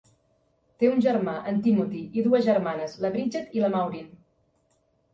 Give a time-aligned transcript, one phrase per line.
[0.83, 4.13] Té un germà, en Timothy, i dues germanes, la Bridget i la Maureen.